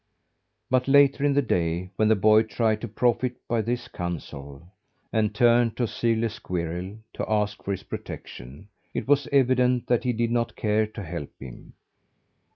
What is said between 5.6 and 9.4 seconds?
to Sirle Squirrel to ask for his protection, it was